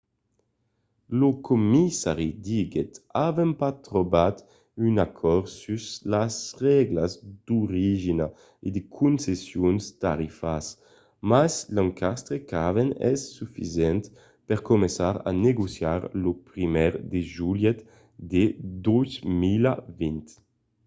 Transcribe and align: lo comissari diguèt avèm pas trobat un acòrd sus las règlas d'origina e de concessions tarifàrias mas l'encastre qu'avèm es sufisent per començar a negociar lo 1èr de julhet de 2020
lo 1.19 1.29
comissari 1.47 2.27
diguèt 2.47 2.93
avèm 3.27 3.51
pas 3.59 3.75
trobat 3.87 4.35
un 4.87 4.95
acòrd 5.07 5.45
sus 5.61 5.85
las 6.13 6.35
règlas 6.67 7.11
d'origina 7.47 8.27
e 8.65 8.67
de 8.75 8.81
concessions 8.99 9.81
tarifàrias 10.03 10.67
mas 11.29 11.53
l'encastre 11.75 12.35
qu'avèm 12.49 12.89
es 13.11 13.19
sufisent 13.37 14.03
per 14.47 14.59
començar 14.69 15.15
a 15.29 15.31
negociar 15.47 15.99
lo 16.23 16.31
1èr 16.53 16.93
de 17.11 17.19
julhet 17.35 17.79
de 18.31 18.43
2020 18.85 20.29